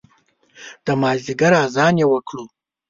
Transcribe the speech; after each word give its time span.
د 0.85 0.87
مازدیګر 1.01 1.53
اذان 1.65 1.95
یې 2.01 2.05
وکړو 2.09 2.45